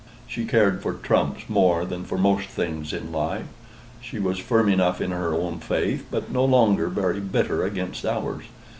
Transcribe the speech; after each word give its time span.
She 0.25 0.45
cared 0.45 0.81
for 0.81 0.93
trumps 0.93 1.43
more 1.47 1.85
than 1.85 2.05
for 2.05 2.17
most 2.17 2.47
things 2.47 2.91
in 2.91 3.11
life. 3.11 3.45
She 4.01 4.17
was 4.17 4.39
firm 4.39 4.67
enough 4.67 4.99
in 4.99 5.11
her 5.11 5.31
own 5.31 5.59
faith, 5.59 6.07
but 6.09 6.31
no 6.31 6.43
longer 6.43 6.87
very 6.87 7.19
bitter 7.19 7.63
against 7.63 8.03
ours. 8.03 8.45